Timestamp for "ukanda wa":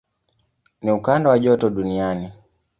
0.91-1.39